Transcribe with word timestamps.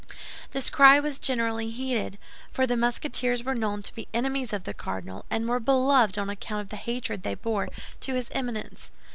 This 0.49 0.71
cry 0.71 0.99
was 0.99 1.19
generally 1.19 1.69
heeded; 1.69 2.17
for 2.51 2.65
the 2.65 2.75
Musketeers 2.75 3.43
were 3.43 3.53
known 3.53 3.83
to 3.83 3.93
be 3.93 4.07
enemies 4.15 4.51
of 4.51 4.63
the 4.63 4.73
cardinal, 4.73 5.25
and 5.29 5.47
were 5.47 5.59
beloved 5.59 6.17
on 6.17 6.27
account 6.27 6.61
of 6.61 6.69
the 6.69 6.75
hatred 6.77 7.21
they 7.21 7.35
bore 7.35 7.69
to 7.99 8.15
his 8.15 8.27
Eminence. 8.31 8.89